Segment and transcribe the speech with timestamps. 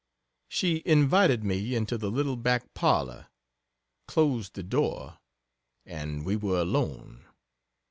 [0.49, 3.27] She invited me into the little back parlor,
[4.07, 5.19] closed the door;
[5.85, 7.25] and we were alone.